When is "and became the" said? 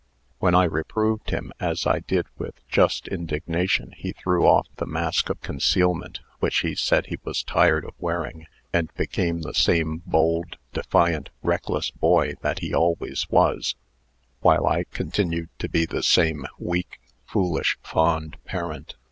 8.73-9.53